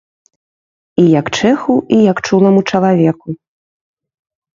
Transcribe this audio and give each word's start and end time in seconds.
І 1.01 1.03
як 1.19 1.27
чэху, 1.39 1.75
і 1.97 1.99
як 2.11 2.17
чуламу 2.27 2.61
чалавеку. 2.73 3.27